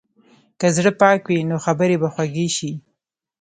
که 0.59 0.67
زړه 0.75 0.91
پاک 0.99 1.21
وي، 1.27 1.39
نو 1.49 1.57
خبرې 1.65 1.95
به 2.01 2.09
خوږې 2.13 2.47
شي. 2.57 2.71